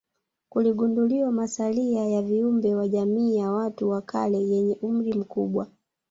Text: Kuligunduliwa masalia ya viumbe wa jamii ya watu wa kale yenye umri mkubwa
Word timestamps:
Kuligunduliwa 0.49 1.31
masalia 1.31 2.05
ya 2.09 2.21
viumbe 2.21 2.75
wa 2.75 2.87
jamii 2.87 3.35
ya 3.35 3.51
watu 3.51 3.89
wa 3.89 4.01
kale 4.01 4.37
yenye 4.47 4.77
umri 4.81 5.13
mkubwa 5.13 5.67